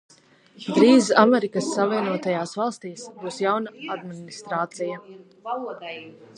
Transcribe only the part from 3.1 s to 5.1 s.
būs jaunā administrācija.